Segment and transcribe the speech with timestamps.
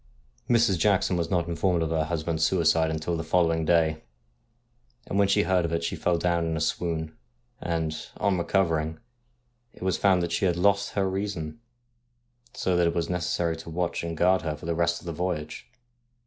[0.49, 0.79] Mrs.
[0.79, 4.01] Jackson was not informed of her husband's suicide until the following day,
[5.05, 7.15] and when she heard of it she fell down in a swoon;
[7.61, 8.97] and, on recovering,
[9.75, 11.59] it was found that she had lost her reason,
[12.55, 15.13] so that it was necessary to watch and guard her for the rest of the
[15.13, 15.67] voyage.